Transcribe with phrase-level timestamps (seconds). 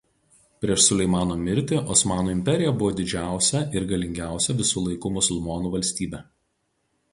[0.63, 6.27] Prieš Suleimano mirtį Osmanų imperija buvo didžiausia ir galingiausia visų laikų musulmonų valstybė.